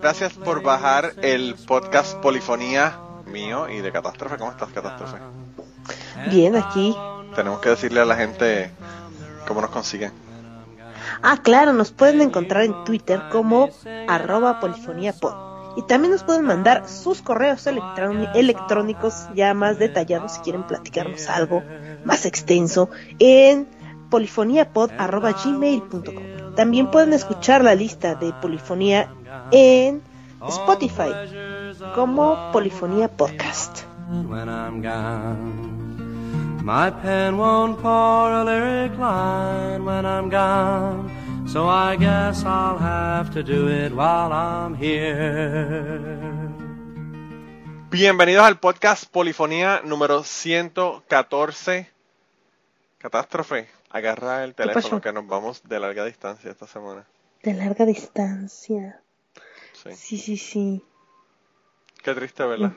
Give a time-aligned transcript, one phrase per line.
[0.00, 4.38] Gracias por bajar el podcast Polifonía mío y de Catástrofe.
[4.38, 5.18] ¿Cómo estás, Catástrofe?
[6.30, 6.96] Bien, aquí.
[7.34, 8.70] Tenemos que decirle a la gente
[9.46, 10.12] cómo nos consiguen.
[11.22, 13.68] Ah, claro, nos pueden encontrar en Twitter como
[14.08, 15.76] arroba polifoniapod.
[15.76, 21.62] Y también nos pueden mandar sus correos electrónicos ya más detallados si quieren platicarnos algo
[22.04, 23.68] más extenso en
[24.10, 26.39] polifoniapod.gmail.com.
[26.56, 29.08] También pueden escuchar la lista de polifonía
[29.52, 30.02] en
[30.48, 31.10] Spotify
[31.94, 33.84] como Polifonía Podcast.
[36.62, 41.08] My pen won't pour a lyric line when I'm gone,
[41.48, 46.00] so I guess I'll have to do it while I'm here.
[47.90, 51.90] Bienvenidos al podcast Polifonía número 114.
[52.98, 57.04] Catástrofe, agarra el teléfono que nos vamos de larga distancia esta semana.
[57.42, 59.00] De larga distancia.
[59.94, 60.84] Sí, sí, sí.
[62.02, 62.72] Qué triste, ¿verdad?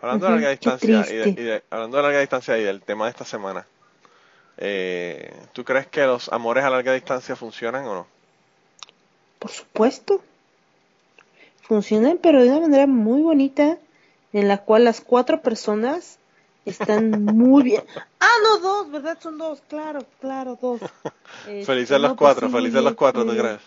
[0.00, 3.66] Hablando de larga distancia y, hablando de larga distancia y del tema de esta semana,
[4.56, 8.06] eh, ¿tú crees que los amores a larga distancia funcionan o no?
[9.38, 10.22] Por supuesto.
[11.62, 13.78] Funcionan, pero de una manera muy bonita,
[14.32, 16.18] en la cual las cuatro personas
[16.64, 17.84] están muy bien.
[18.20, 19.18] Ah, no, dos, ¿verdad?
[19.20, 20.80] Son dos, claro, claro, dos.
[21.44, 23.60] felices este, los cuatro, felices los cuatro, ¿te crees?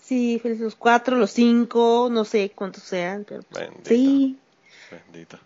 [0.00, 4.38] Sí, felices los cuatro, los cinco, no sé cuántos sean, pero pues, sí.
[4.90, 5.38] Bendito.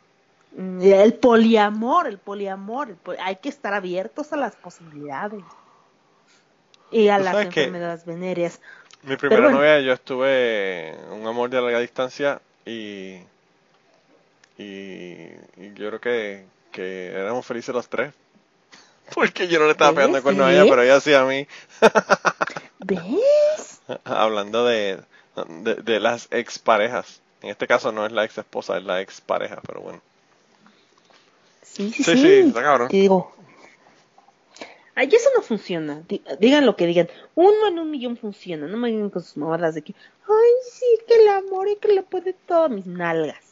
[0.56, 5.44] Mm, el poliamor, el poliamor, hay que estar abiertos a las posibilidades
[6.91, 8.60] y a las enfermedades venéreas.
[9.02, 13.18] Mi primera novia, yo estuve un amor de larga distancia y,
[14.58, 15.28] y,
[15.74, 18.12] yo creo que, que éramos felices los tres.
[19.14, 21.46] Porque yo no le estaba pegando con a ella, pero ella sí a mí.
[22.80, 23.80] ¿Ves?
[24.04, 25.00] Hablando de,
[25.47, 27.22] de, las exparejas.
[27.41, 30.02] En este caso no es la ex esposa, es la ex pareja, pero bueno.
[31.62, 32.28] Sí, sí, sí.
[32.47, 32.88] está cabrón.
[32.88, 33.32] digo.
[34.94, 36.02] Ay, eso no funciona.
[36.41, 37.08] Digan lo que digan.
[37.36, 38.66] Uno en un millón funciona.
[38.66, 39.94] No me digan con sus mamadas de que,
[40.28, 43.47] ay, sí, que el amor y que le puede todo mis nalgas.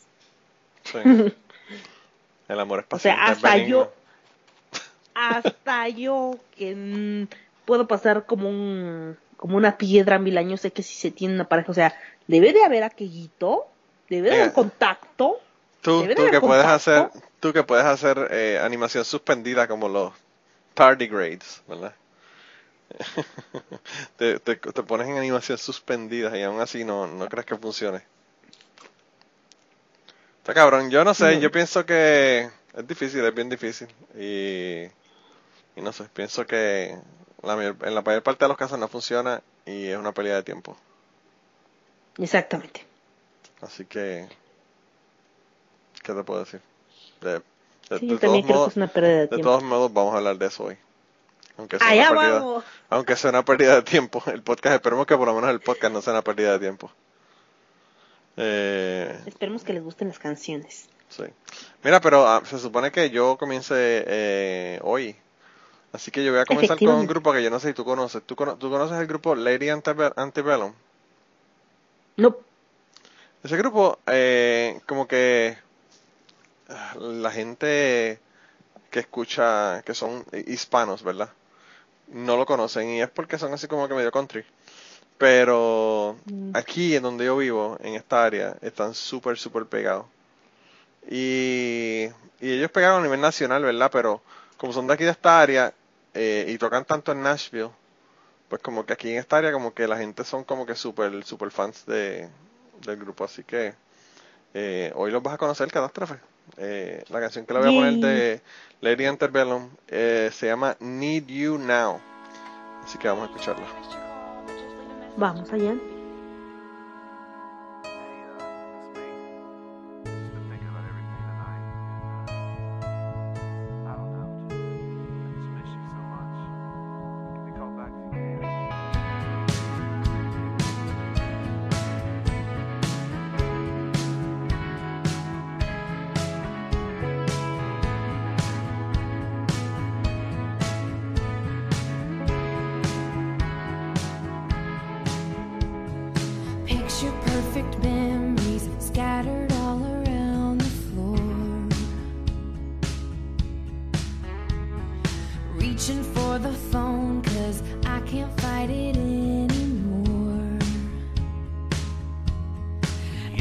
[0.90, 0.98] Sí.
[2.48, 3.92] el amor es O sea, hasta yo,
[5.14, 7.26] hasta yo que
[7.64, 11.44] puedo pasar como un como una piedra mil años, sé que si se tiene una
[11.44, 11.94] pareja, o sea,
[12.26, 13.66] debe de haber aquellito,
[14.08, 15.40] debe de haber contacto.
[15.82, 20.12] Tú, tú que puedes hacer, tú que puedes hacer eh, animación suspendida como los
[20.74, 21.94] tardigrades, ¿verdad?
[24.16, 28.02] te, te, pones en animación suspendida y aún así no, no crees que funcione.
[30.46, 33.88] Está cabrón, yo no sé, yo pienso que es difícil, es bien difícil.
[34.16, 34.84] Y,
[35.74, 36.90] y no sé, pienso que
[37.42, 40.76] en la mayor parte de los casos no funciona y es una pérdida de tiempo.
[42.16, 42.86] Exactamente.
[43.60, 44.28] Así que,
[46.04, 46.60] ¿qué te puedo decir?
[47.20, 47.42] De,
[47.98, 48.16] sí,
[49.42, 50.78] todos modos, vamos a hablar de eso hoy.
[51.56, 55.26] Aunque sea, una pérdida, aunque sea una pérdida de tiempo, el podcast, esperemos que por
[55.26, 56.92] lo menos el podcast no sea una pérdida de tiempo.
[58.36, 60.88] Eh, esperemos que les gusten las canciones.
[61.08, 61.24] Sí.
[61.82, 65.16] Mira, pero ah, se supone que yo comience eh, hoy
[65.96, 67.82] Así que yo voy a comenzar con un grupo que yo no sé si tú
[67.82, 68.22] conoces.
[68.22, 70.74] ¿Tú, conoces el grupo Lady Antebellum?
[72.18, 72.36] No.
[73.42, 75.56] Ese grupo, eh, como que
[76.98, 78.20] la gente
[78.90, 81.30] que escucha, que son hispanos, ¿verdad?
[82.08, 84.44] No lo conocen y es porque son así como que medio country.
[85.18, 86.50] Pero mm.
[86.54, 90.06] aquí en donde yo vivo, en esta área, están súper, súper pegados.
[91.08, 92.08] Y,
[92.40, 93.90] y ellos pegaron a nivel nacional, ¿verdad?
[93.92, 94.20] Pero
[94.56, 95.72] como son de aquí de esta área,
[96.18, 97.68] eh, y tocan tanto en Nashville,
[98.48, 101.22] pues como que aquí en esta área como que la gente son como que super,
[101.24, 102.30] super fans de,
[102.86, 103.74] del grupo, así que
[104.54, 106.14] eh, hoy los vas a conocer, Catástrofe.
[106.56, 108.40] Eh, la canción que le voy a poner de
[108.80, 112.00] Lady Antebellum se llama Need You Now,
[112.82, 114.05] así que vamos a escucharla.
[115.16, 115.95] Vamos allá.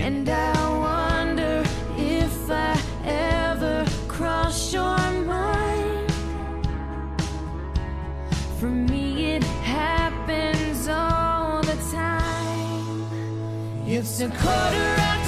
[0.06, 1.64] And I wonder
[1.98, 6.12] if I ever cross your mind.
[8.60, 13.08] For me, it happens all the time.
[13.88, 15.25] It's a quarter after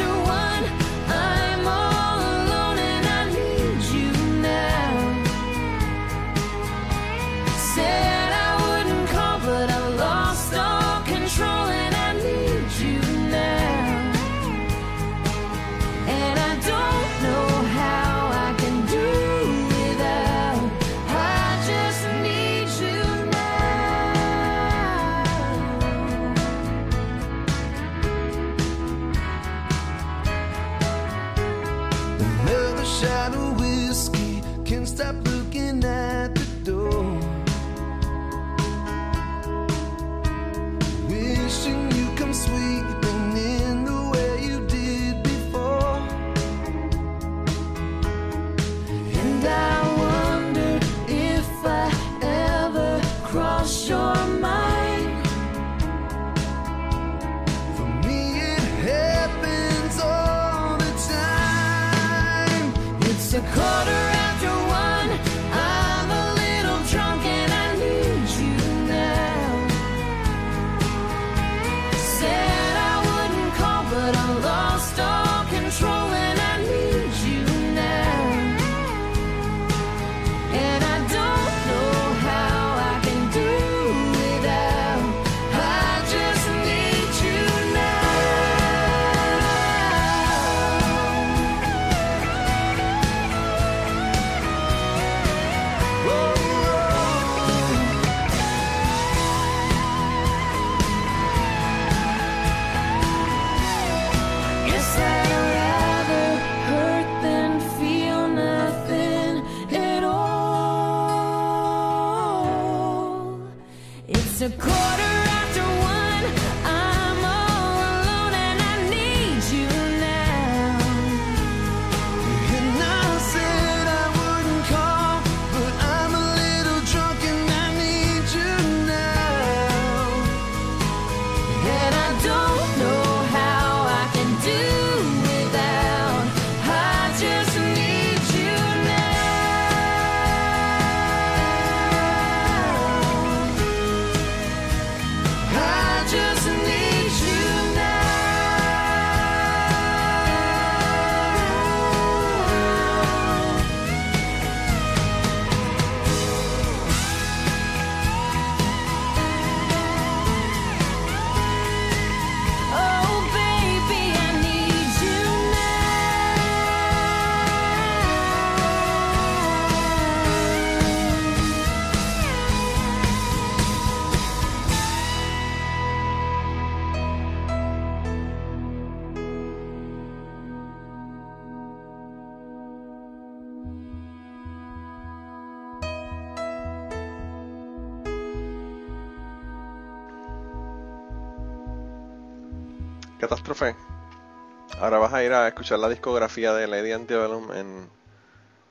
[194.79, 197.89] Ahora vas a ir a escuchar la discografía de Lady Antebellum en,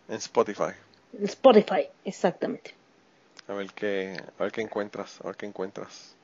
[0.09, 0.73] en Spotify.
[1.25, 2.75] Spotify, exactamente.
[3.49, 6.15] A ver qué, a ver qué encuentras, a ver qué encuentras.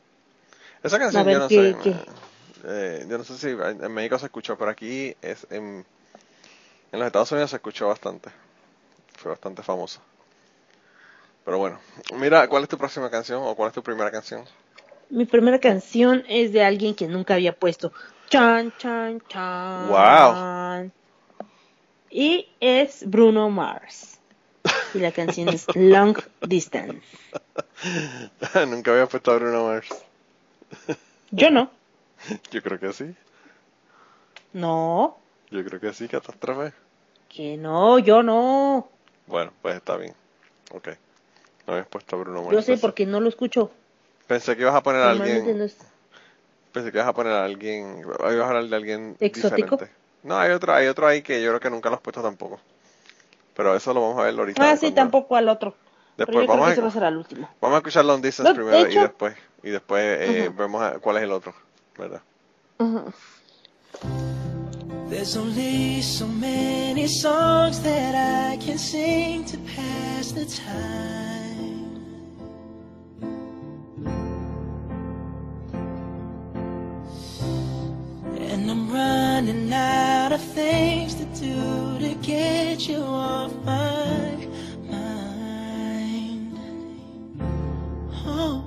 [0.85, 1.97] Esa canción yo no qué- sé, qué.
[2.65, 5.85] eh, yo no sé si en en México se escuchó, pero aquí es en,
[6.93, 8.31] en los Estados Unidos se escuchó bastante.
[9.17, 10.01] Fue bastante famosa.
[11.45, 11.81] Pero bueno,
[12.19, 14.45] mira, ¿cuál es tu próxima canción o cuál es tu primera canción?
[15.11, 17.93] Mi primera canción es de alguien que nunca había puesto.
[18.33, 19.89] Chan, chan, chan.
[19.89, 20.91] Wow.
[22.11, 24.19] Y es Bruno Mars.
[24.95, 27.03] Y la canción es Long Distance.
[28.67, 29.89] Nunca había puesto a Bruno Mars.
[31.31, 31.71] Yo no.
[32.51, 33.15] Yo creo que sí.
[34.55, 35.19] No.
[35.51, 36.73] Yo creo que sí, catástrofe.
[37.29, 38.89] Que no, yo no.
[39.27, 40.15] Bueno, pues está bien.
[40.73, 40.89] Ok.
[41.67, 42.55] No habías puesto a Bruno Mars.
[42.55, 43.71] Yo sé porque no lo escucho.
[44.27, 45.59] Pensé que ibas a poner a alguien.
[45.59, 45.77] no es-
[46.73, 47.99] Pensé que ibas a poner a alguien.
[48.01, 49.77] Ibas a hablar de alguien ¿Exótico?
[49.77, 49.91] diferente.
[50.23, 52.61] No, hay otro, hay otro ahí que yo creo que nunca lo has puesto tampoco.
[53.55, 54.63] Pero eso lo vamos a ver ahorita.
[54.71, 55.75] Ah, sí, cuando- tampoco al otro.
[56.17, 57.49] Después vamos a- ese va a ser al último.
[57.61, 59.37] Vamos a escuchar Long Distance No, de primero y después.
[59.63, 61.55] Y después eh, vemos a- cuál es el otro.
[61.99, 62.23] ¿Verdad?
[62.79, 63.13] Ujú.
[65.11, 68.15] There's only so many songs that
[68.55, 71.42] I can sing to pass the time.
[78.93, 84.47] Running out of things to do to get you off my
[84.91, 86.59] mind.
[88.27, 88.65] Oh,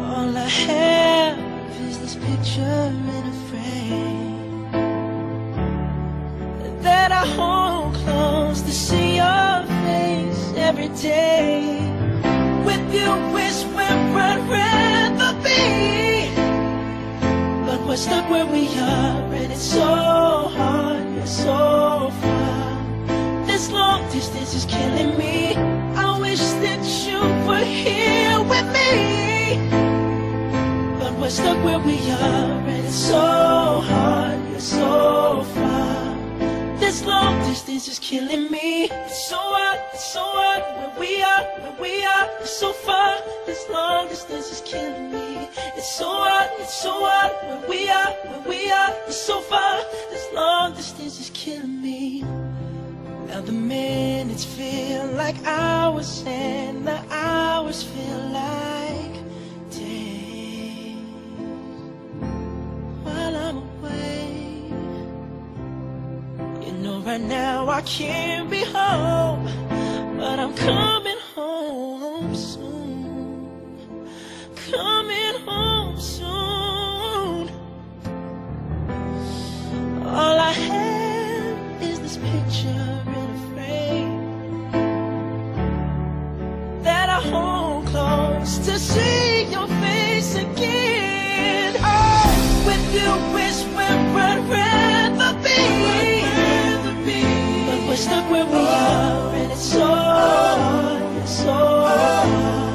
[0.00, 1.38] all I have
[1.88, 4.70] is this picture in a frame
[6.82, 11.80] that I hold close to see your face every day.
[12.66, 13.88] With you, wish where
[14.28, 16.07] I'd rather be.
[17.98, 23.44] Stuck where we are, and it's so hard, it's so far.
[23.44, 25.56] This long distance is killing me.
[25.56, 29.58] I wish that you were here with me.
[31.00, 36.78] But we're stuck where we are, and it's so hard, it's so far.
[36.78, 38.84] This long distance is killing me.
[38.84, 43.18] It's so hard, it's so hard where we are, where we are, it's so far.
[43.44, 45.27] This long distance is killing me.
[45.76, 49.80] It's so hard, it's so hard where we are, where we are, it's so far.
[50.10, 52.24] This long distance is killing me.
[53.28, 59.14] Now the minutes feel like hours and the hours feel like
[59.70, 60.96] days
[63.02, 64.72] while I'm away.
[66.66, 69.44] You know right now I can't be home,
[70.16, 72.77] but I'm coming home soon.
[74.70, 77.48] Coming home soon.
[80.04, 84.70] All I have is this picture in a frame
[86.82, 91.76] that I hold close to see your face again.
[91.78, 95.60] Oh, with you is where I'd rather be.
[97.66, 102.67] But we're stuck where we are, and it's so hard, it's so hard.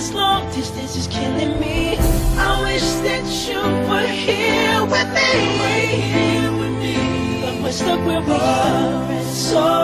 [0.00, 1.98] This long distance is killing me.
[2.38, 5.28] I wish that you were here with me.
[7.42, 9.79] But we're stuck where we are, and so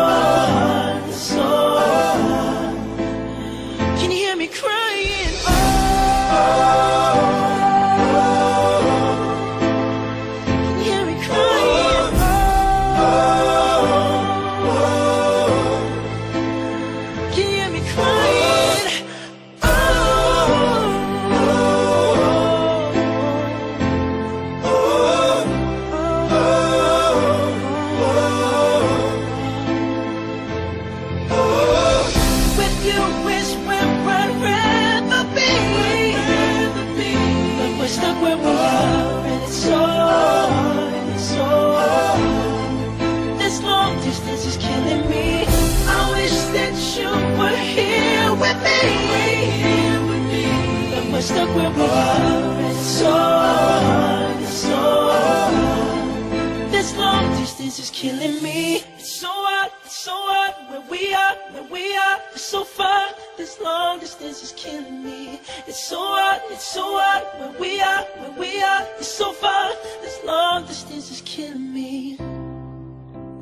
[58.07, 58.77] killing me.
[58.99, 63.11] It's so hard, it's so hard where we are, where we are, it's so far.
[63.37, 65.41] This long distance is killing me.
[65.67, 69.71] It's so hard, it's so hard where we are, where we are, it's so far.
[70.03, 72.17] This long distance is killing me.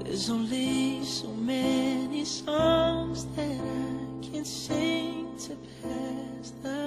[0.02, 6.78] There's only so many songs that I can sing to pass the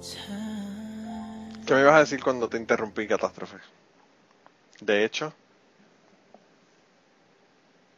[0.00, 1.64] time.
[1.66, 3.58] ¿Qué me ibas a decir cuando te interrumpí, catástrofe?
[4.80, 5.34] De hecho,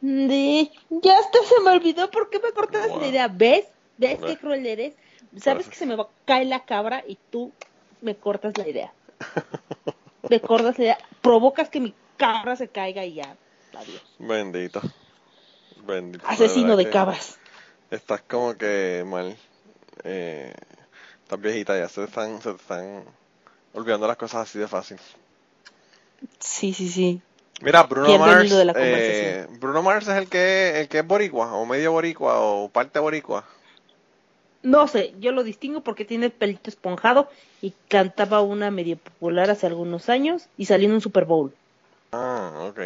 [0.01, 3.01] Ya hasta se me olvidó por qué me cortas Wow.
[3.01, 3.27] la idea.
[3.27, 3.67] ¿Ves?
[3.97, 4.39] ¿Ves qué Bueno.
[4.39, 4.93] cruel eres?
[5.37, 7.51] Sabes que se me va- cae la cabra y tú
[8.01, 8.93] me cortas la idea.
[10.29, 10.97] Me cortas la idea.
[11.21, 13.35] Provocas que mi cabra se caiga y ya.
[13.75, 14.01] Adiós.
[14.19, 14.81] bendito.
[15.85, 16.23] Bendito.
[16.27, 17.37] Asesino de cabras.
[17.89, 19.35] Estás como que mal.
[20.03, 20.53] Eh,
[21.23, 23.03] estás viejita ya, se están, se te están
[23.73, 24.97] olvidando las cosas así de fácil.
[26.39, 27.21] Sí, sí, sí.
[27.61, 31.65] Mira, Bruno Mars, de eh, Bruno Mars es el que, el que es boricua, o
[31.65, 33.43] medio boricua, o parte boricua.
[34.63, 37.29] No sé, yo lo distingo porque tiene el pelito esponjado
[37.61, 41.53] y cantaba una medio popular hace algunos años y salió en un Super Bowl.
[42.11, 42.79] Ah, ok.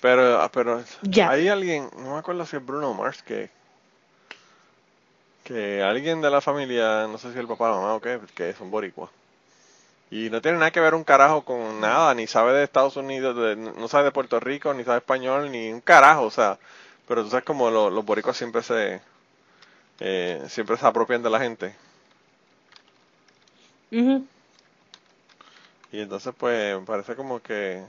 [0.00, 1.30] Pero, ah, pero Ya.
[1.30, 3.50] hay alguien, no me acuerdo si es Bruno Mars, que,
[5.44, 8.52] que alguien de la familia, no sé si el papá o mamá o qué, que
[8.52, 9.10] son boricua.
[10.14, 13.36] Y no tiene nada que ver un carajo con nada, ni sabe de Estados Unidos,
[13.36, 16.58] de- no sabe de Puerto Rico, ni sabe español, ni un carajo, o sea,
[17.08, 19.00] pero tú sabes como lo- los boricuas siempre se,
[20.00, 21.74] eh, siempre se apropian de la gente.
[25.92, 27.82] Y entonces pues parece como que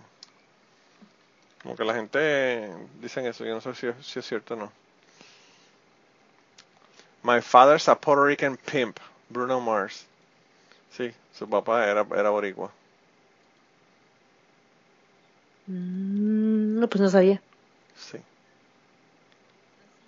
[1.62, 4.72] como que la gente dicen eso, yo no sé si, si es cierto o no.
[7.24, 10.06] My father's a Puerto Rican pimp, Bruno Mars.
[10.96, 12.72] Sí, su papá era, era boricua.
[15.68, 17.42] Mm, no, pues no sabía.
[17.98, 18.18] Sí.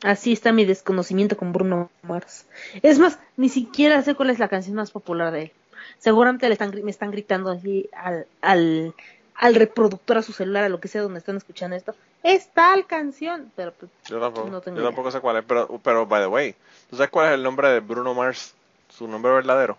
[0.03, 2.45] Así está mi desconocimiento con Bruno Mars.
[2.83, 5.51] Es más, ni siquiera sé cuál es la canción más popular de él.
[5.97, 8.93] Seguramente le están, me están gritando así al, al,
[9.35, 11.95] al reproductor, a su celular, a lo que sea donde están escuchando esto.
[12.23, 14.89] Es tal canción, pero pues, Yo tampoco, No tengo yo idea.
[14.91, 16.55] tampoco sé cuál es, pero, pero, by the way,
[16.89, 18.53] ¿tú sabes cuál es el nombre de Bruno Mars?
[18.89, 19.77] Su nombre verdadero.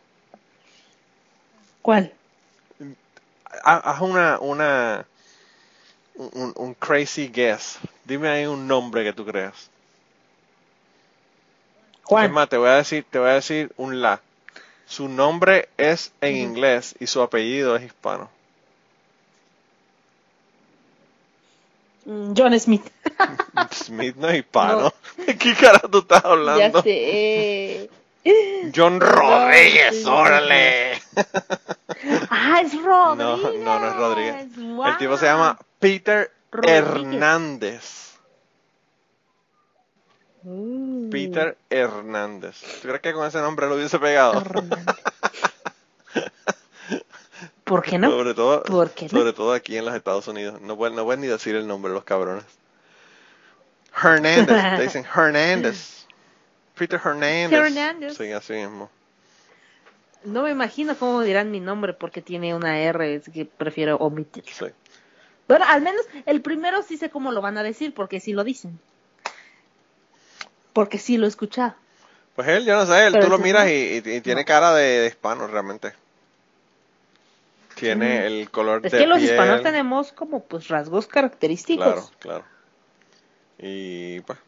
[1.83, 2.13] ¿Cuál?
[3.65, 5.07] Ha- Haz una, una,
[6.17, 7.79] un, un crazy guess.
[8.05, 9.71] Dime ahí un nombre que tú creas.
[12.19, 12.29] Es Juan.
[12.29, 14.23] más, te voy a decir, te voy a decir un la.
[14.87, 18.31] Su nombre es en inglés y su apellido es hispano.
[22.07, 22.91] Mm, John Smith.
[23.73, 24.93] Smith no es hispano.
[25.27, 26.83] ¿De qué carajo tú estás ya hablando?
[26.83, 27.91] sé.
[28.75, 31.01] John Rodríguez, órale.
[32.31, 33.63] Ah, es Rodríguez.
[33.65, 34.57] no, no es Rodríguez.
[34.57, 34.87] Wow.
[34.87, 36.85] El tipo se llama Peter Rodríguez.
[36.85, 38.09] Hernández.
[40.43, 41.11] Mm.
[41.11, 42.61] Peter Hernández.
[42.83, 44.43] ¿Tú crees que con ese nombre lo hubiese pegado?
[47.65, 48.11] ¿Por qué no?
[48.11, 49.11] Sobre todo, ¿Por qué no?
[49.11, 50.61] sobre todo aquí en los Estados Unidos.
[50.61, 52.45] No pueden, no pueden ni decir el nombre los cabrones.
[54.03, 54.77] Hernández.
[54.77, 55.98] Te dicen Hernández.
[56.79, 57.53] Peter Hernández.
[57.53, 58.17] Hernández.
[58.17, 58.91] Sí, así mismo.
[60.25, 64.45] No me imagino cómo dirán mi nombre porque tiene una R, es que prefiero omitir.
[64.47, 64.67] Sí.
[65.47, 68.45] Bueno, al menos el primero sí sé cómo lo van a decir, porque sí lo
[68.45, 68.79] dicen.
[70.73, 71.75] Porque sí lo he escuchado.
[72.37, 74.47] Pues él, yo no sé, él, Pero tú lo miras y, tiene No.
[74.47, 75.93] cara de, de hispano realmente.
[77.75, 79.31] Tiene el color Es de que los piel.
[79.31, 81.85] hispanos tenemos como pues rasgos característicos.
[81.87, 82.45] Claro, claro.
[83.59, 84.39] Y pues,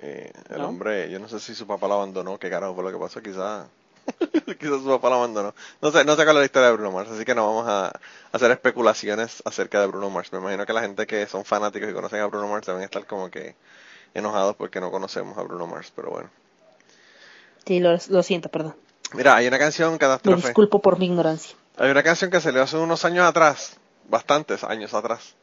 [0.00, 0.68] eh, el ¿No?
[0.68, 3.20] hombre, yo no sé si su papá lo abandonó, qué carajo fue lo que pasó,
[3.22, 3.66] quizás
[4.58, 5.54] quizás su papá lo abandonó.
[5.80, 7.68] No sé, no sé cuál es la historia de Bruno Mars, así que no vamos
[7.68, 7.92] a
[8.32, 10.32] hacer especulaciones acerca de Bruno Mars.
[10.32, 13.06] Me imagino que la gente que son fanáticos y conocen a Bruno Mars deben estar
[13.06, 13.54] como que
[14.14, 16.30] enojados porque no conocemos a Bruno Mars, pero bueno.
[17.66, 18.74] Sí, lo, lo siento, perdón.
[19.12, 20.48] Mira, hay una canción, Me Catástrofe.
[20.48, 21.56] disculpo por mi ignorancia.
[21.76, 23.76] Hay una canción que salió hace unos años atrás,
[24.08, 25.34] bastantes años atrás.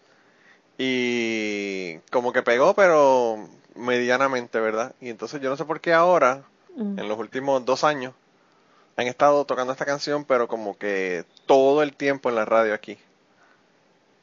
[0.77, 4.93] Y como que pegó, pero medianamente, ¿verdad?
[4.99, 6.43] Y entonces yo no sé por qué ahora,
[6.75, 6.99] Mm.
[6.99, 8.13] en los últimos dos años,
[8.97, 12.97] han estado tocando esta canción, pero como que todo el tiempo en la radio aquí.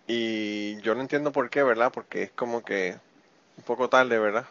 [0.06, 1.90] Y yo no entiendo por qué, ¿verdad?
[1.92, 2.96] Porque es como que
[3.56, 4.44] un poco tarde, ¿verdad?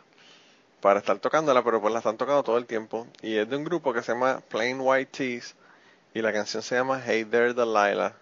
[0.82, 3.08] Para estar tocándola, pero pues la están tocando todo el tiempo.
[3.22, 5.56] Y es de un grupo que se llama Plain White Tees.
[6.14, 8.14] Y la canción se llama Hey There Delilah.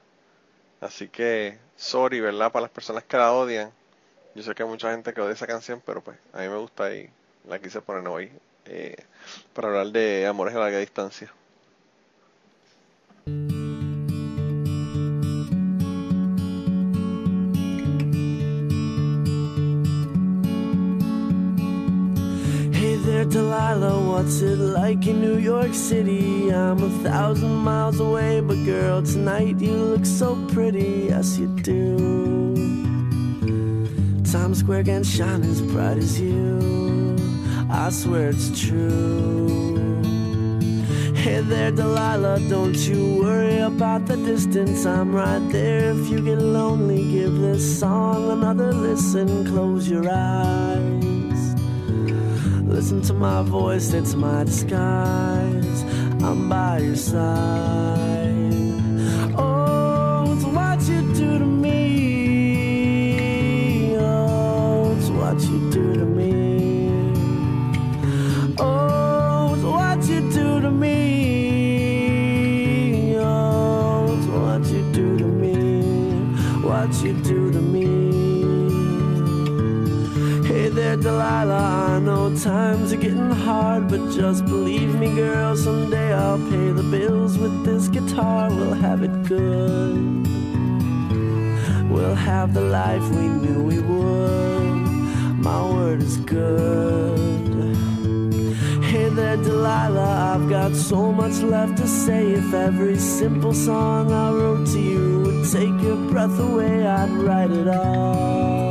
[0.81, 2.51] Así que, sorry, ¿verdad?
[2.51, 3.71] Para las personas que la odian.
[4.33, 6.57] Yo sé que hay mucha gente que odia esa canción, pero pues a mí me
[6.57, 7.09] gusta y
[7.47, 8.31] la quise poner hoy.
[8.65, 8.95] eh,
[9.53, 11.31] para hablar de amores a larga distancia.
[22.73, 26.49] Hey there, Delilah, what's it like in New York City?
[26.49, 32.30] I'm a thousand miles away, but girl, tonight you look so pretty, yes you do.
[34.51, 37.15] Times Square can shine as bright as you,
[37.69, 40.01] I swear it's true.
[41.15, 44.85] Hey there, Delilah, don't you worry about the distance.
[44.85, 45.91] I'm right there.
[45.91, 49.45] If you get lonely, give this song another listen.
[49.45, 51.55] Close your eyes.
[52.67, 55.83] Listen to my voice, it's my disguise.
[56.21, 58.00] I'm by your side.
[82.39, 85.55] Times are getting hard, but just believe me, girl.
[85.55, 88.49] Someday I'll pay the bills with this guitar.
[88.49, 90.27] We'll have it good.
[91.89, 94.75] We'll have the life we knew we would.
[95.39, 97.75] My word is good.
[98.83, 100.35] Hey there, Delilah.
[100.35, 102.31] I've got so much left to say.
[102.31, 107.51] If every simple song I wrote to you would take your breath away, I'd write
[107.51, 108.70] it all.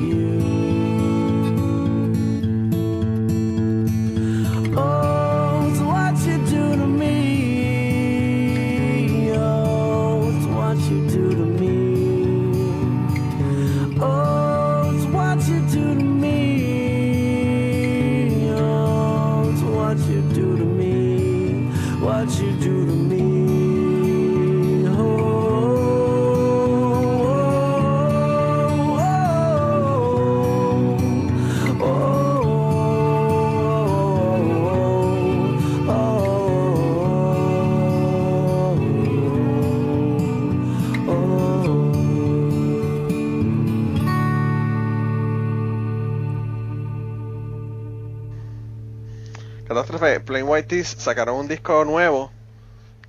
[50.71, 52.31] Tees sacaron un disco nuevo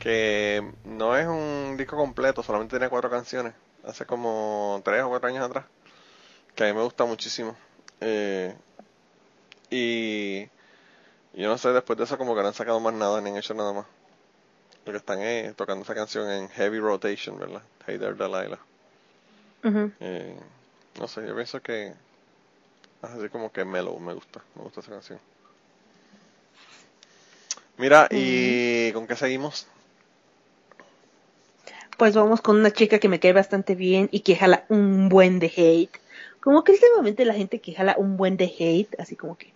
[0.01, 3.55] que no es un disco completo, solamente tiene cuatro canciones,
[3.87, 5.67] hace como tres o cuatro años atrás,
[6.57, 7.55] que a mí me gusta muchísimo.
[8.01, 8.53] Eh,
[9.71, 10.41] y
[11.41, 13.37] yo no sé, después de eso como que no han sacado más nada, ni han
[13.37, 13.87] hecho nada más.
[14.85, 17.63] Lo que están es tocando esa canción en heavy rotation, ¿verdad?
[17.87, 18.59] Hey there, Delilah.
[20.01, 20.37] Eh,
[20.99, 21.95] no sé, yo pienso que es
[23.09, 25.32] así como que mellow, me gusta, me gusta esa canción.
[27.83, 29.67] Mira, ¿y con qué seguimos?
[31.99, 35.41] Pues vamos con una chica que me cae bastante bien y que jala un buen
[35.41, 35.99] de hate.
[36.41, 39.53] Como que últimamente la gente que jala un buen de hate, así como que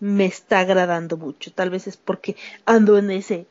[0.00, 1.52] me está agradando mucho.
[1.52, 2.34] Tal vez es porque
[2.66, 3.46] ando en ese,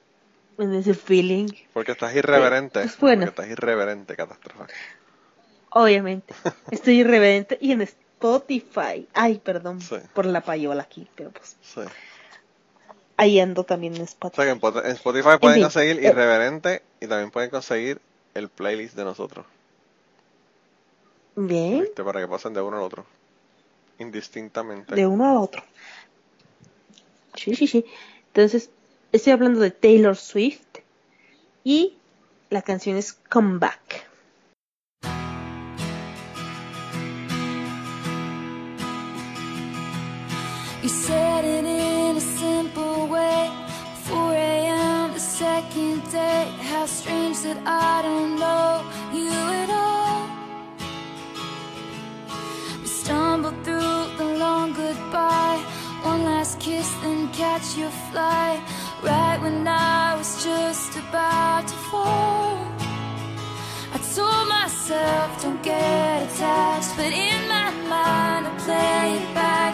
[0.58, 1.48] en ese feeling.
[1.74, 2.82] Porque estás irreverente.
[2.82, 3.22] pues bueno.
[3.28, 4.74] Porque estás irreverente, catástrofe.
[5.70, 6.34] Obviamente.
[6.72, 9.08] Estoy irreverente y en Spotify.
[9.14, 9.96] Ay, perdón Sí.
[10.14, 11.80] por la payola aquí, pero pues Sí.
[13.18, 14.36] Ahí ando también en O Spotify.
[14.36, 16.08] sea que en Pot- en Spotify pueden fin, conseguir eh.
[16.08, 18.00] irreverente y también pueden conseguir
[18.34, 19.46] el playlist de nosotros.
[21.36, 22.04] Bien, ¿viste?
[22.04, 23.06] Para que pasen de uno al otro.
[24.00, 24.96] Indistintamente.
[24.96, 25.64] de uno a otro.
[27.36, 27.86] Sí, sí, sí.
[28.28, 28.70] Entonces,
[29.12, 30.62] estoy hablando de Taylor Swift
[31.64, 31.96] y
[32.50, 34.07] la canción es Come Back.
[47.48, 48.84] That I don't know
[49.18, 49.32] you
[49.64, 50.22] at all.
[52.82, 55.60] We stumbled through the long goodbye.
[56.04, 58.60] One last kiss, then catch your flight.
[59.02, 62.58] Right when I was just about to fall.
[63.96, 66.92] I told myself, don't get attached.
[66.98, 69.74] But in my mind, I play it back,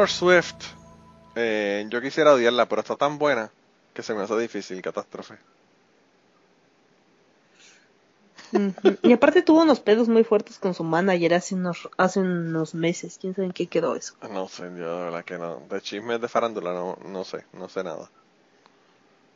[0.00, 0.64] Taylor Swift,
[1.34, 3.50] eh, yo quisiera odiarla, pero está tan buena
[3.92, 5.34] que se me hace difícil, catástrofe.
[9.02, 13.18] Y aparte tuvo unos pedos muy fuertes con su manager hace unos, hace unos meses.
[13.20, 14.14] ¿Quién sabe en qué quedó eso?
[14.22, 15.60] No sé, yo de verdad que no.
[15.68, 18.10] De chismes de farándula no, no sé, no sé nada.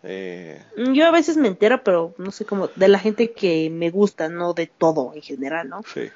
[0.02, 0.62] Eh,
[0.94, 4.30] Yo a veces me entero, pero no sé cómo, de la gente que me gusta,
[4.30, 5.82] no de todo en general, ¿no?
[5.82, 6.10] sí,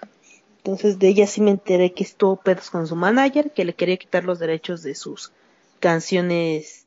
[0.68, 3.96] Entonces de ella sí me enteré que estuvo pedos con su manager, que le quería
[3.96, 5.32] quitar los derechos de sus
[5.80, 6.84] canciones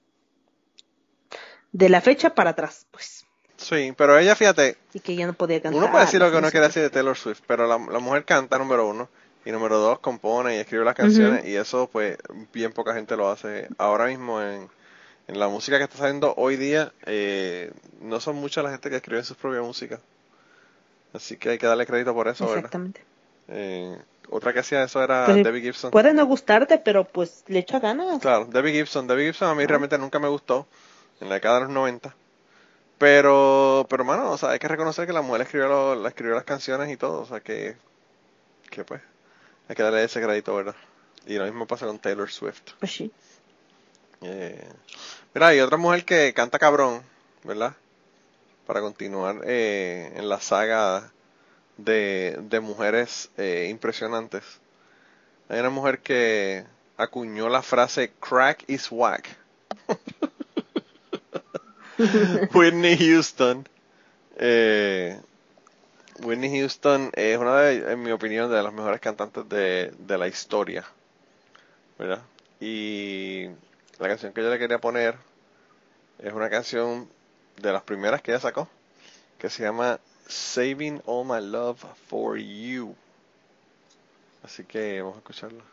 [1.72, 3.26] de la fecha para atrás, pues.
[3.58, 5.82] sí, pero ella, fíjate, Y que ya no podía cantar.
[5.82, 7.98] uno puede decir lo que no uno quiere decir de Taylor Swift, pero la, la
[7.98, 9.10] mujer canta número uno
[9.46, 12.20] y número dos compone y escribe las canciones y eso pues
[12.54, 13.68] bien poca gente lo hace.
[13.80, 14.70] Ahora mismo en,
[15.28, 18.98] en la música que está saliendo hoy día eh, no son mucha la gente que
[18.98, 20.00] escribe sus propias músicas.
[21.14, 22.70] Así que hay que darle crédito por eso, ¿verdad?
[23.48, 23.98] Eh,
[24.30, 25.92] otra que hacía eso era Pues, Debbie Gibson.
[25.92, 28.22] Puede no gustarte, pero pues le echa ganas.
[28.22, 29.08] Claro, Debbie Gibson.
[29.08, 30.68] Debbie Gibson a mí realmente nunca me gustó
[31.20, 32.16] en la década de los 90.
[32.98, 36.36] Pero, pero mano, o sea, hay que reconocer que la mujer escribió, lo- la escribió
[36.36, 37.76] las canciones y todo, o sea que,
[38.70, 39.02] que pues,
[39.68, 40.76] hay que darle ese crédito, ¿verdad?
[41.26, 42.62] Y lo mismo pasa con Taylor Swift.
[42.80, 43.12] Pues sí.
[44.22, 44.70] Eh,
[45.34, 47.02] mira, hay otra mujer que canta cabrón,
[47.44, 47.74] ¿verdad?
[48.68, 51.12] Para continuar eh, en la saga
[51.84, 54.44] de, de mujeres eh, impresionantes.
[55.50, 56.66] Hay una mujer que
[56.98, 59.28] acuñó la frase crack is whack.
[62.54, 63.68] Whitney Houston.
[64.38, 65.20] Eh,
[66.24, 70.28] Whitney Houston es una de, en mi opinión, de las mejores cantantes de, de la
[70.28, 70.86] historia.
[71.98, 72.22] ¿Verdad?
[72.60, 73.48] Y
[74.00, 75.16] la canción que yo le quería poner
[76.20, 77.10] es una canción
[77.58, 78.68] de las primeras que ella sacó,
[79.38, 82.96] que se llama Saving All My Love for You.
[84.44, 85.64] Así que vamos a escucharla.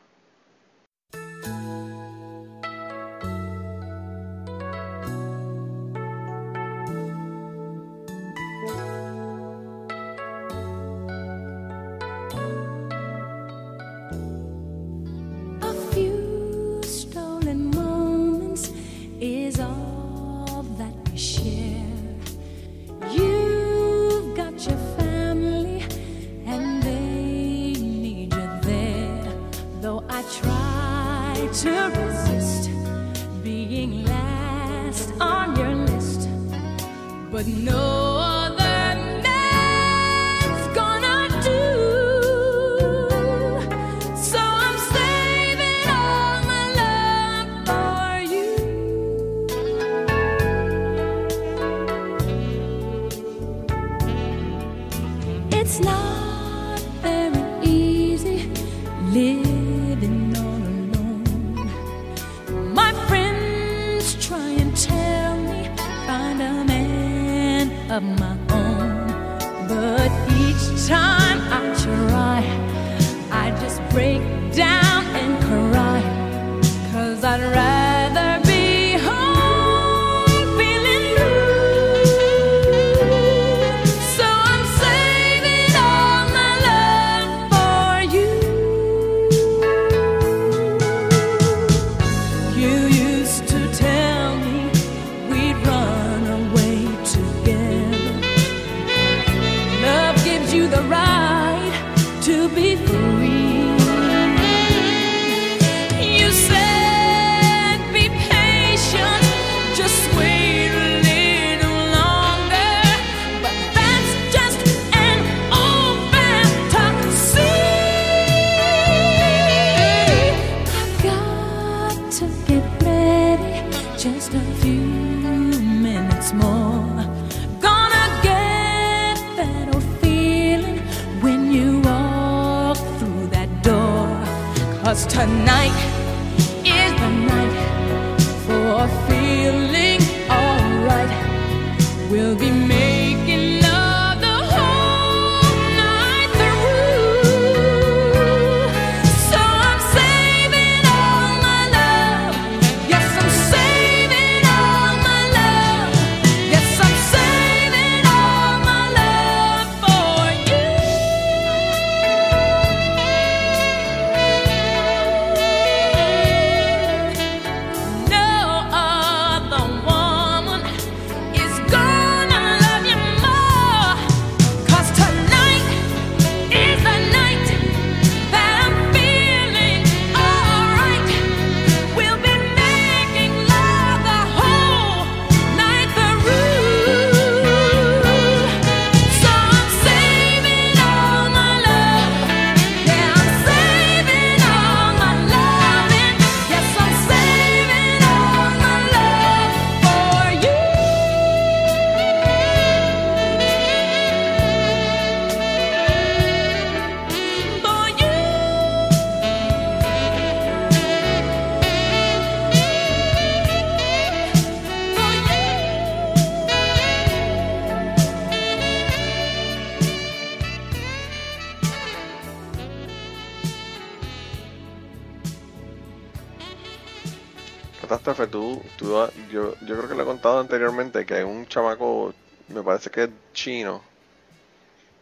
[232.89, 233.83] Parece que es chino,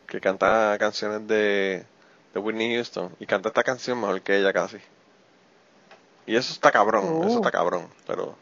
[0.07, 1.85] que canta canciones de,
[2.35, 4.79] de Whitney Houston y canta esta canción mejor que ella casi.
[6.27, 7.27] Y eso está cabrón, Oh.
[7.27, 8.37] eso está cabrón, pero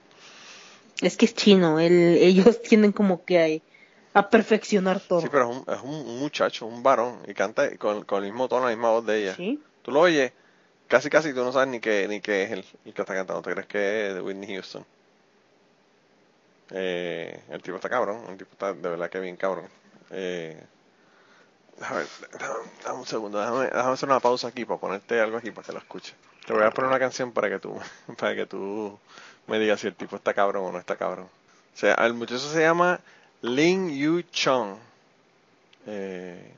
[1.01, 3.63] Es que es chino, el- ellos tienden como que
[4.15, 5.21] a, a perfeccionar todo.
[5.21, 8.49] sí, pero es un, es un muchacho, un varón y canta con, con el mismo
[8.49, 9.35] tono, la misma voz de ella.
[9.37, 9.61] ¿Sí?
[9.83, 10.33] Tú lo oyes,
[10.89, 13.43] casi casi tú no sabes ni qué, ni qué es el, el que está cantando,
[13.43, 14.85] te crees que es de Whitney Houston.
[16.77, 19.69] Eh, el tipo está cabrón, el tipo está de verdad que bien cabrón.
[20.11, 20.61] Eh,
[21.79, 25.79] dame, un segundo, déjame, hacer una pausa aquí para ponerte algo aquí para que lo
[25.79, 26.17] escuches.
[26.45, 27.79] Te voy a poner una canción para que tú,
[28.19, 28.99] para que tú
[29.47, 31.27] me digas si el tipo está cabrón o no está cabrón.
[31.27, 33.01] O sea, el muchacho se llama
[33.43, 34.77] Lin Yu Chong.
[35.87, 36.51] Eh.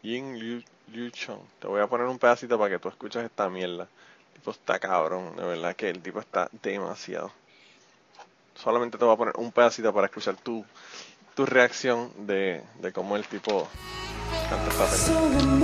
[0.00, 3.86] Te voy a poner un pedacito para que tú escuches esta mierda.
[4.28, 7.30] El tipo está cabrón, de verdad que el tipo está demasiado.
[8.62, 10.64] Solamente te voy a poner un pedacito para escuchar tu,
[11.34, 13.68] tu reacción de, de cómo el tipo
[14.50, 15.58] canta esta So pendeja.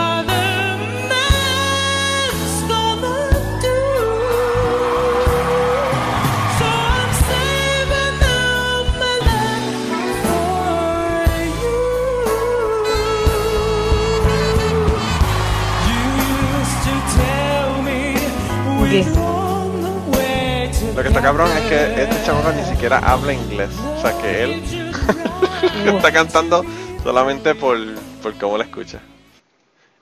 [21.15, 23.71] está cabrón es que este chamaco ni siquiera habla inglés.
[23.79, 24.65] O sea que él
[25.87, 26.65] está cantando
[27.05, 27.79] solamente por,
[28.21, 29.01] por cómo la escucha.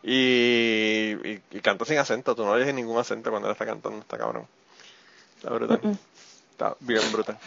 [0.02, 3.98] Y, y, y canta sin acento, tú no oyes ningún acento cuando él está cantando,
[3.98, 4.46] está cabrón.
[5.36, 5.98] Está brutal.
[6.52, 7.38] Está bien brutal.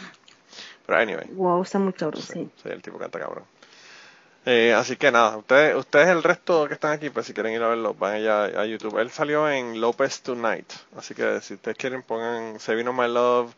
[0.86, 2.50] Pero anyway, Wow, está muy cabrón, sí, sí.
[2.62, 3.42] sí, el tipo canta cabrón.
[4.48, 7.62] Eh, así que nada, ustedes, ustedes el resto que están aquí, pues si quieren ir
[7.64, 8.96] a verlo, van allá a YouTube.
[9.00, 13.52] Él salió en Lopez Tonight, así que si ustedes quieren pongan Se vino My Love,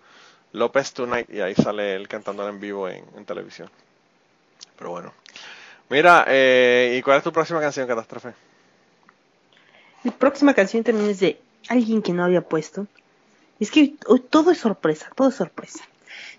[0.52, 3.68] Lopez Tonight y ahí sale él cantando en vivo en, televisión.
[4.78, 5.12] Pero bueno.
[5.90, 8.32] Mira, eh, ¿y cuál es tu próxima canción, Catástrofe?
[10.04, 12.86] Mi próxima canción también es de alguien que no había puesto.
[13.60, 13.92] Es que
[14.30, 15.84] todo es sorpresa, todo es sorpresa.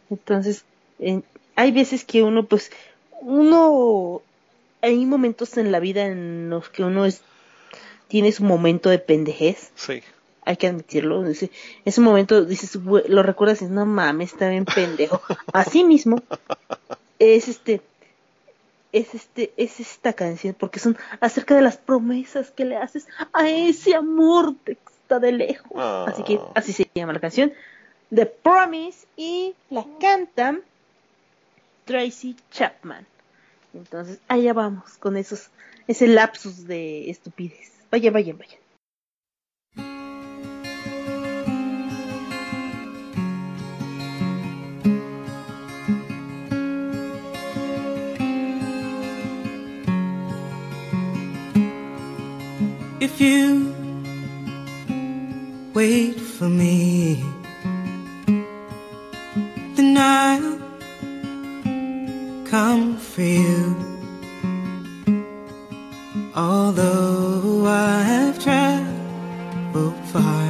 [0.10, 0.64] Entonces,
[1.56, 2.72] hay veces que uno, pues,
[3.22, 4.24] uno,
[4.82, 7.21] hay momentos en la vida en los que uno es,
[8.07, 10.01] tiene su momento de pendejez, Sí.
[10.45, 11.25] hay que admitirlo.
[11.27, 11.51] Ese,
[11.86, 15.21] ese momento, dices, lo recuerdas y dices, no mames, está bien pendejo.
[15.53, 16.21] Así mismo,
[17.19, 17.82] es este,
[18.91, 23.47] es este, es esta canción, porque son acerca de las promesas que le haces a
[23.49, 25.71] ese amor que está de lejos.
[25.75, 26.05] Ah.
[26.07, 27.53] Así que así se llama la canción,
[28.13, 30.61] The Promise, y la cantan
[31.86, 33.05] Tracy Chapman.
[33.74, 35.49] Entonces, allá vamos con esos,
[35.88, 37.72] ese lapsus de estupidez.
[37.91, 38.59] Vaya, vayan, vayan.
[62.50, 63.76] Come for you.
[66.36, 70.49] Although I've traveled far,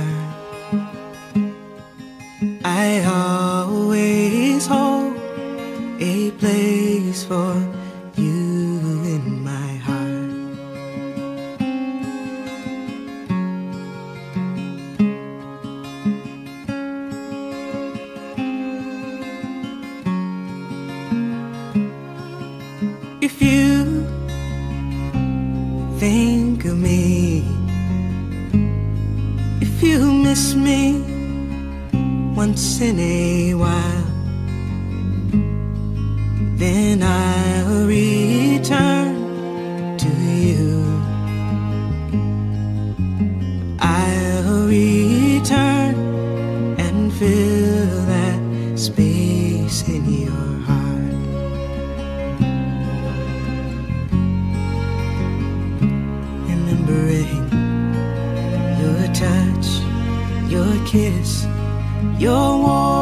[60.90, 61.46] kiss,
[62.18, 62.99] your warm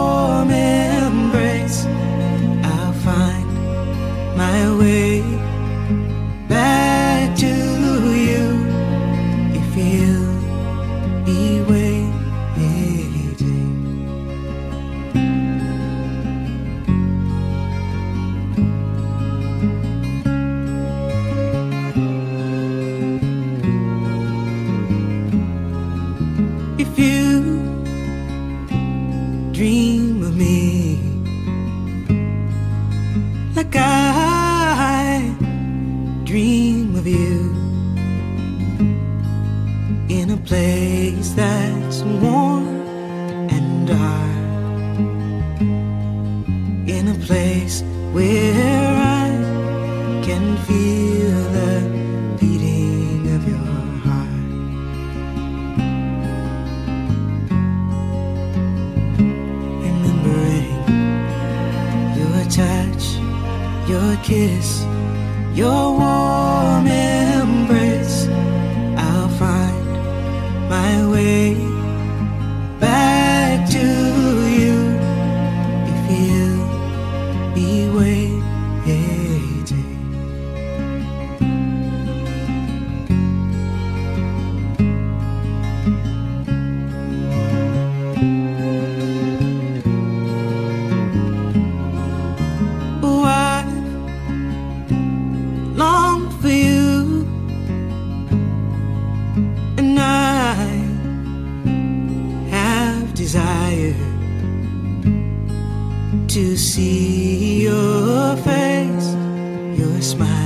[110.08, 110.37] smile,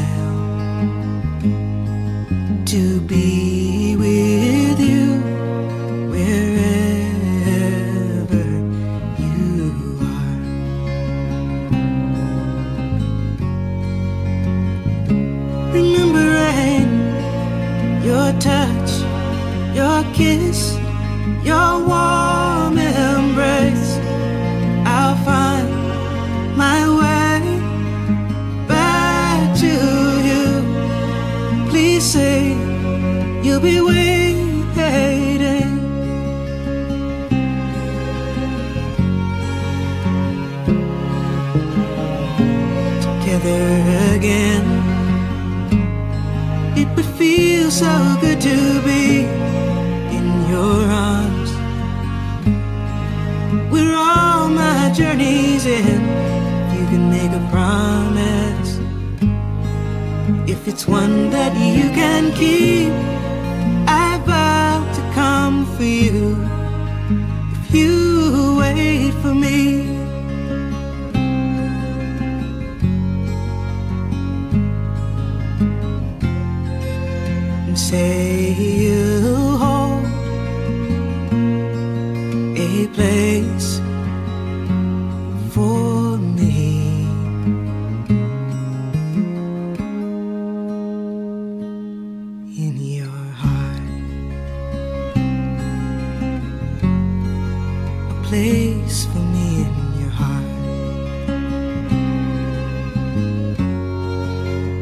[98.31, 100.45] place for me in your heart,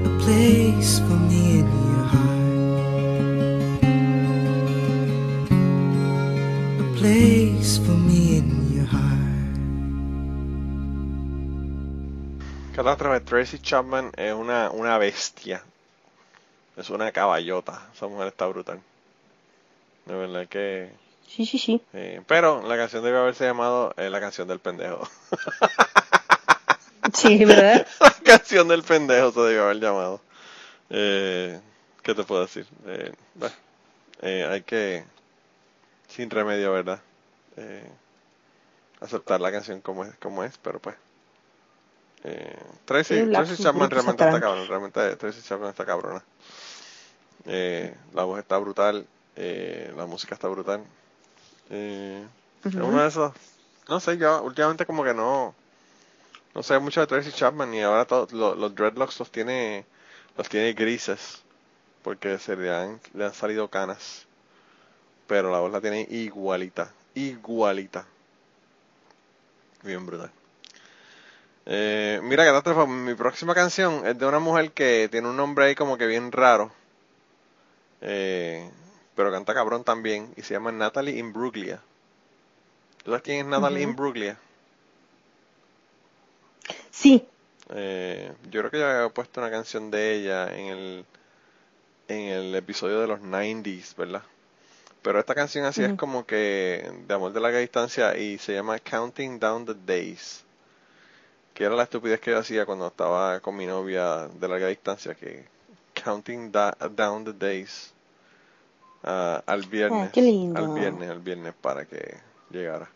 [0.05, 2.51] a place for me in your heart.
[6.77, 9.57] a place for me in your heart.
[12.75, 15.63] Catástrofe, Tracy Chapman es una, una bestia.
[16.77, 17.81] Es una caballota.
[17.95, 18.79] Esa mujer está brutal.
[20.05, 21.08] De verdad que.
[21.29, 21.81] Sí, sí, sí.
[21.93, 25.07] eh, pero la canción debe haberse llamado eh, La canción del pendejo.
[27.13, 27.87] Sí, ¿verdad?
[27.99, 30.21] la canción del pendejo se debió haber llamado.
[30.89, 31.59] Eh,
[32.03, 32.67] ¿Qué te puedo decir?
[32.85, 33.55] Eh, bueno,
[34.21, 35.05] eh, hay que.
[36.07, 37.01] Sin remedio, ¿verdad?
[37.57, 37.89] Eh,
[39.01, 40.95] aceptar la canción como es, como es pero pues.
[42.23, 46.23] Eh, Tracy, Tracy Chapman realmente está cabrón, realmente Tracy Chapman está cabrona.
[47.45, 50.83] Eh, la voz está brutal, la música está brutal.
[51.69, 52.25] Eh,
[52.63, 53.33] Es uno de esos,
[53.87, 55.53] no sé, yo últimamente como que no,
[56.55, 59.85] no sé mucho de Tracy Chapman y ahora todos lo- los dreadlocks los tiene,
[60.37, 61.41] los tiene grises
[62.03, 64.25] porque se le han, le han salido canas,
[65.27, 68.05] pero la voz la tiene igualita, igualita,
[69.83, 70.31] bien brutal.
[71.65, 75.75] Eh, mira, catástrofe, mi próxima canción es de una mujer que tiene un nombre ahí
[75.75, 76.71] como que bien raro,
[78.01, 78.69] eh,
[79.19, 81.81] pero canta cabrón también, y se llama Natalie Imbruglia.
[83.03, 83.89] ¿Tú sabes quién es Natalie Ujú.
[83.91, 84.39] Imbruglia?
[86.91, 87.25] Sí,
[87.69, 91.05] Eh, yo creo que yo había puesto una canción de ella en el,
[92.09, 94.23] en el episodio de los 90s, ¿verdad?
[95.03, 98.79] Pero esta canción así es como que de amor de larga distancia y se llama
[98.79, 100.43] Counting Down the Days.
[101.53, 105.13] Que era la estupidez que yo hacía cuando estaba con mi novia de larga distancia,
[105.15, 105.45] que
[105.93, 107.93] Counting da- Down the Days
[109.03, 110.07] ah, al viernes.
[110.07, 110.59] Ah, qué lindo.
[110.59, 112.17] Al viernes, al viernes para que
[112.49, 112.89] llegara.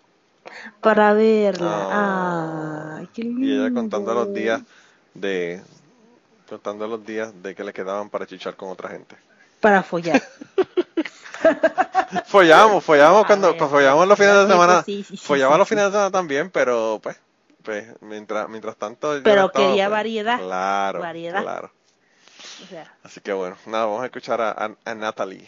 [0.81, 1.87] para verla.
[1.91, 2.95] Ah.
[2.99, 3.45] Ay, qué lindo.
[3.45, 4.61] Y ella contando los días
[5.13, 5.61] de
[6.49, 9.15] contando los días de que le quedaban para chichar con otra gente.
[9.59, 10.21] Para follar.
[12.27, 14.83] Follamos, follamos cuando ver, follamos los fines de semana.
[14.83, 17.17] sí, sí, sí, follaba los fines de semana también, pero pues,
[17.63, 21.41] pues mientras mientras tanto Pero quería pues, variedad, Claro, variedad.
[21.41, 21.71] claro.
[22.63, 25.47] O sea, Así que bueno, nada, vamos a escuchar a, a- a Natalie.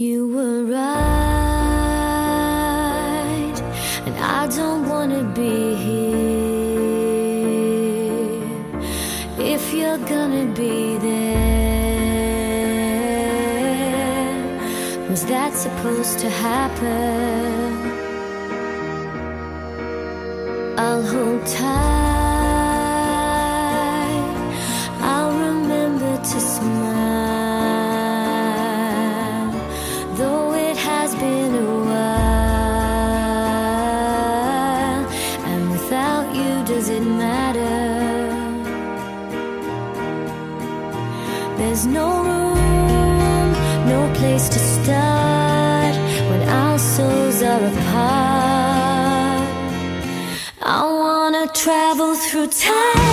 [0.00, 0.78] You were right,
[4.06, 6.14] and I don't wanna be here
[9.40, 11.48] if you're gonna be there.
[15.10, 17.90] Was that supposed to happen?
[20.78, 22.07] I'll hold tight.
[44.38, 45.94] Place to start
[46.30, 49.48] when our souls are apart.
[50.62, 53.07] I wanna travel through time,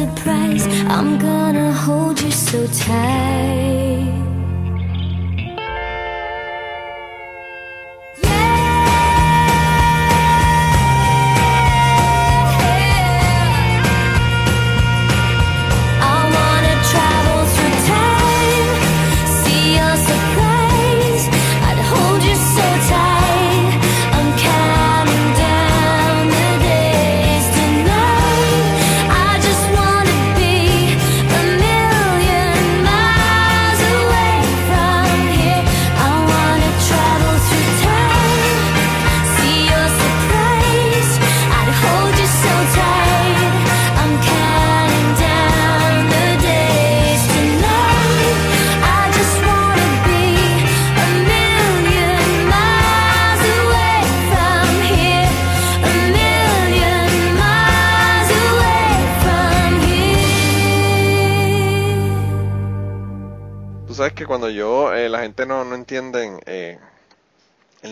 [0.00, 0.66] surprise.
[0.88, 3.89] I'm gonna hold you so tight.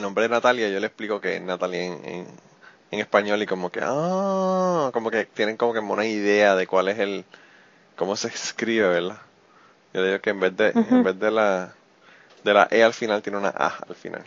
[0.08, 2.26] Nombre de Natalia, yo le explico que es Natalia en, en,
[2.90, 6.88] en español y como que, ah, como que tienen como que una idea de cuál
[6.88, 7.24] es el,
[7.96, 9.18] cómo se escribe, ¿verdad?
[9.92, 11.74] Yo le digo que en vez de, en vez de la,
[12.44, 14.24] de la E al final tiene una A al final.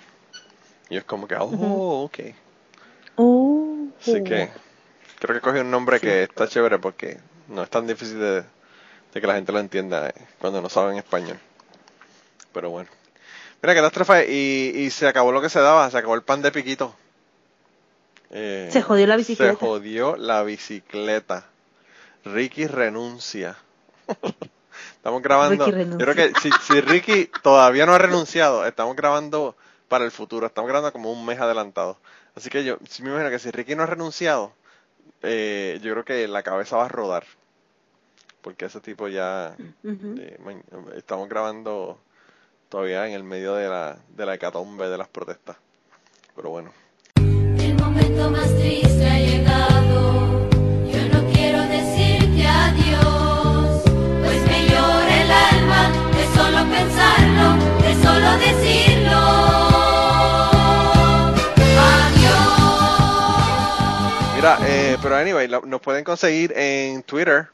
[0.89, 2.19] Y es como que, oh, ok.
[3.15, 4.49] oh, Así que
[5.19, 8.43] creo que cogí un nombre que está chévere porque no es tan difícil de,
[9.13, 11.39] de que la gente lo entienda eh, cuando no saben español.
[12.53, 12.89] Pero bueno.
[13.61, 16.51] Mira, catástrofe, y, y se acabó lo que se daba, se acabó el pan de
[16.51, 16.95] piquito.
[18.31, 19.51] Eh, Se jodió la bicicleta.
[19.53, 21.45] Se jodió la bicicleta.
[22.23, 23.57] Ricky renuncia.
[24.95, 25.65] estamos grabando.
[25.65, 26.05] Ricky renuncia.
[26.05, 29.55] Yo creo que si, si Ricky todavía no ha renunciado, estamos grabando
[29.89, 30.47] para el futuro.
[30.47, 31.97] Estamos grabando como un mes adelantado.
[32.35, 34.53] Así que yo sí me imagino que si Ricky no ha renunciado,
[35.21, 37.25] eh, yo creo que la cabeza va a rodar.
[38.41, 39.55] Porque ese tipo ya.
[40.19, 40.63] Eh, man-
[40.95, 41.99] estamos grabando
[42.71, 45.57] todavía en el medio de la, de la hecatombe de las protestas.
[46.33, 46.71] Pero bueno.
[47.15, 50.49] El momento más triste ha llegado.
[50.87, 53.81] Yo no quiero decirte adiós,
[54.23, 59.19] pues me llora el alma de solo pensarlo, de solo decirlo.
[61.91, 62.55] Adiós.
[64.35, 67.49] Mira, eh, pero anyway, nos pueden conseguir en Twitter,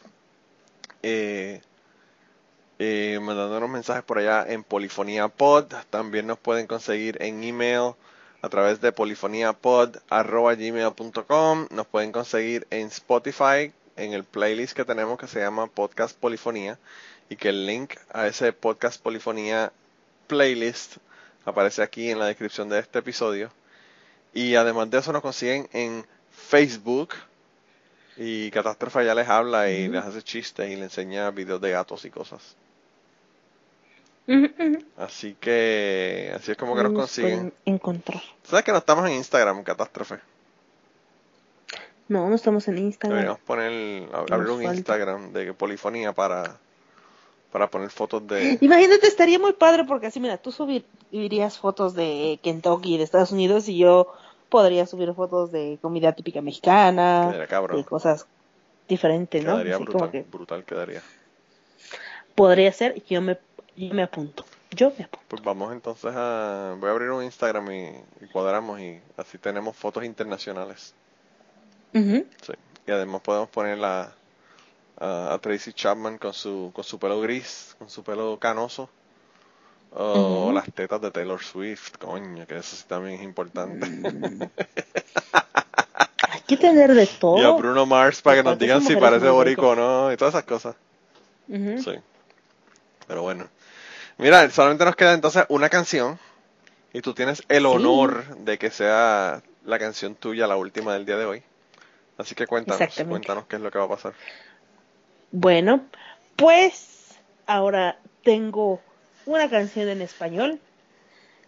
[1.02, 1.60] eh,
[2.80, 5.74] eh, mandándonos mensajes por allá en Polifonía Pod.
[5.90, 7.96] También nos pueden conseguir en email
[8.42, 11.68] a través de polifoniapod.gmail.com.
[11.72, 16.78] Nos pueden conseguir en Spotify, en el playlist que tenemos que se llama Podcast Polifonía.
[17.30, 19.74] Y que el link a ese Podcast Polifonía
[20.28, 20.98] playlist
[21.46, 23.50] aparece aquí en la descripción de este episodio.
[24.34, 27.16] Y además de eso nos consiguen en Facebook.
[28.18, 32.06] Y Catástrofe ya les habla y les hace chistes y les enseña videos de gatos
[32.06, 32.56] y cosas.
[34.98, 37.54] Así que así es como que nos Nos consiguen.
[37.66, 38.22] encontrar.
[38.44, 40.16] ¿Sabes que no estamos en Instagram, Catástrofe?
[42.10, 43.18] No, no estamos en Instagram.
[43.18, 44.76] Deberíamos poner, ab- abrir un falta.
[44.76, 46.58] Instagram de polifonía para,
[47.52, 48.58] para poner fotos de...
[48.62, 53.32] Imagínate, estaría muy padre porque así, mira, tú subir- subirías fotos de Kentucky, de Estados
[53.32, 54.14] Unidos, y yo
[54.50, 57.30] podría subir fotos de comida típica mexicana,
[57.74, 58.26] de cosas
[58.88, 59.54] diferentes, ¿no?
[59.54, 61.02] Quedaría Así brutal, como que brutal quedaría.
[62.36, 63.38] podría ser, y yo me,
[63.78, 64.46] yo me apunto.
[64.72, 65.26] Yo me apunto.
[65.28, 66.76] Pues vamos entonces a...
[66.80, 67.88] Voy a abrir un Instagram y,
[68.22, 70.94] y cuadramos y así tenemos fotos internacionales.
[71.94, 72.26] Ujú.
[72.42, 72.54] Sí.
[72.86, 74.12] Y además podemos poner la,
[75.00, 78.90] a, a Tracy Chapman con su, con su pelo gris, con su pelo canoso.
[79.92, 83.88] O las tetas de Taylor Swift, coño, que eso sí también es importante.
[86.30, 87.38] Hay que tener de todo.
[87.40, 90.18] Y a Bruno Mars para que nos digan si parece muy boricua o no, y
[90.18, 90.76] todas esas cosas.
[91.48, 91.82] Ujú.
[91.82, 91.94] Sí.
[93.08, 93.48] Pero bueno.
[94.18, 96.20] Mira, solamente nos queda entonces una canción.
[96.94, 101.18] Y tú tienes el honor de que sea la canción tuya, la última del día
[101.18, 101.44] de hoy.
[102.18, 104.14] Así que cuéntanos, cuéntanos qué es lo que va a pasar.
[105.32, 105.82] Bueno,
[106.36, 107.16] pues
[107.46, 108.82] ahora tengo
[109.26, 110.60] una canción en español.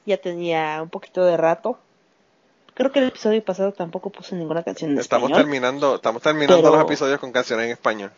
[0.06, 1.80] Ya tenía un poquito de rato.
[2.76, 5.46] Creo que el episodio pasado tampoco puse ninguna canción en Estamos español.
[5.46, 8.12] terminando, estamos terminando Pero- los episodios con canciones en español.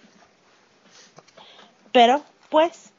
[1.92, 2.92] Pero, pues,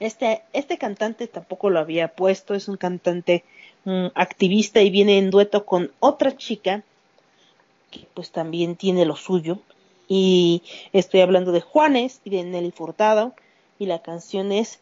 [0.00, 2.54] este, este cantante tampoco lo había puesto.
[2.54, 3.44] Es un cantante
[3.84, 6.82] mm, activista y viene en dueto con otra chica
[7.90, 9.58] que pues también tiene lo suyo.
[10.06, 13.34] Y estoy hablando de Juanes y de Nelly Furtado.
[13.78, 14.80] Y la canción es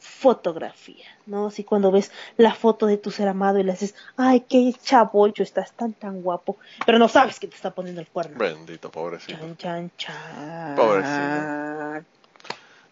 [0.00, 1.46] Fotografía, ¿no?
[1.46, 5.44] Así cuando ves la foto de tu ser amado y le haces, ay, qué chabollo,
[5.44, 6.56] estás tan, tan guapo.
[6.84, 8.36] Pero no sabes que te está poniendo el cuerno.
[8.36, 9.38] Bendito, pobrecito.
[9.38, 10.74] Chan, chan, chan.
[10.74, 12.21] Pobrecito.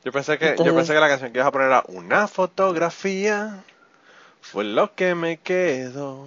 [0.04, 3.62] Yo pensé que, yo pensé que la canción que ibas a poner era una fotografía.
[4.40, 6.24] Fue lo que me quedó.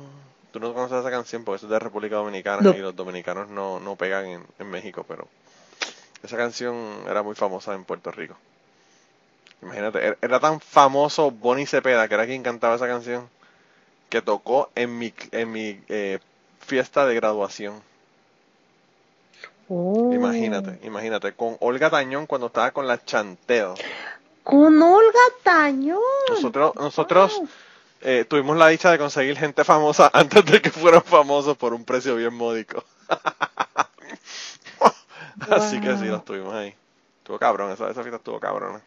[0.52, 2.72] Tú no conoces esa canción porque eso es de República Dominicana No.
[2.76, 5.28] y los dominicanos no, no pegan en, en México, pero
[6.22, 6.76] esa canción
[7.10, 8.36] era muy famosa en Puerto Rico.
[9.64, 13.28] Imagínate, era, era tan famoso Bonnie Cepeda, que era quien cantaba esa canción,
[14.10, 16.20] que tocó en mi, en mi eh,
[16.60, 17.82] fiesta de graduación.
[19.76, 20.14] Oh.
[20.14, 23.74] Imagínate, imagínate, con Olga Tañón cuando estaba con la Chanteo.
[24.44, 26.00] Con Olga Tañón.
[26.30, 27.50] Nosotros, nosotros Wow.
[28.02, 31.84] eh, tuvimos la dicha de conseguir gente famosa antes de que fueran famosos por un
[31.86, 32.84] precio bien módico.
[35.50, 36.74] Así que sí, los tuvimos ahí.
[37.18, 38.82] Estuvo cabrón, esa, esa fiesta estuvo cabrón.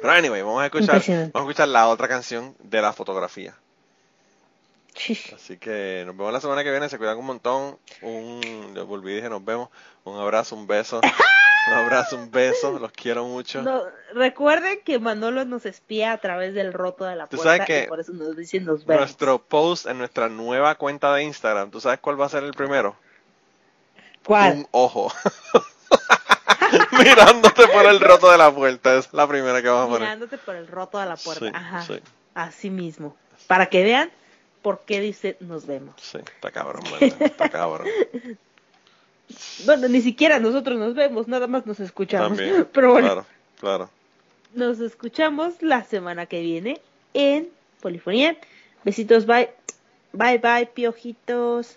[0.00, 3.54] Pero anyway, vamos a escuchar, vamos a escuchar la otra canción de la fotografía.
[5.34, 7.78] Así que nos vemos la semana que viene, se cuidan un montón.
[8.02, 9.68] Un, le volví y dije nos vemos.
[10.04, 11.00] Un abrazo, un beso.
[11.66, 13.62] Un abrazo, un beso, los quiero mucho.
[13.62, 17.66] No, recuerden que Manolo nos espía a través del roto de la Tú puerta sabes
[17.66, 19.00] que y por eso nos dicen nos vemos.
[19.00, 22.52] Nuestro post en nuestra nueva cuenta de Instagram, ¿tú sabes cuál va a ser el
[22.52, 22.96] primero?
[24.26, 24.58] ¿Cuál?
[24.58, 25.10] Un ojo.
[26.98, 30.02] Mirándote por el roto de la puerta, es la primera que vamos a poner.
[30.02, 31.46] Mirándote por el roto de la puerta.
[31.46, 31.82] Sí, Ajá.
[31.82, 32.00] sí.
[32.34, 33.16] Así mismo.
[33.46, 34.10] Para que vean
[34.64, 35.94] por qué dice nos vemos.
[36.00, 36.82] Sí, está cabrón.
[37.00, 37.86] Está cabrón.
[39.64, 42.36] Bueno, ni siquiera nosotros nos vemos, nada más nos escuchamos.
[42.36, 42.68] También.
[42.72, 43.26] Pero bueno, Claro,
[43.58, 43.90] claro.
[44.54, 46.80] nos escuchamos la semana que viene
[47.14, 47.48] en
[47.80, 48.36] polifonía.
[48.84, 49.48] Besitos, bye.
[50.12, 51.76] Bye, bye, piojitos.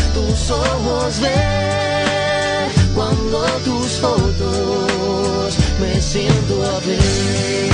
[0.13, 7.71] tus ojos ver cuando tus fotos me siento a ver.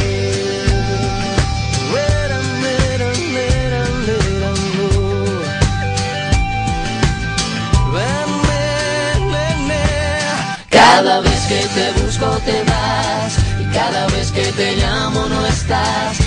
[10.69, 16.26] Cada vez que te busco te vas y cada vez que te llamo no estás.